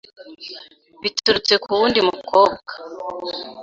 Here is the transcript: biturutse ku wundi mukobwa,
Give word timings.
biturutse 1.01 1.53
ku 1.61 1.69
wundi 1.77 1.99
mukobwa, 2.07 2.71